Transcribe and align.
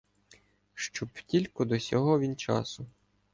Щоб 0.73 1.09
тілько 1.11 1.65
до 1.65 1.79
сього 1.79 2.19
він 2.19 2.35
часу 2.35 2.85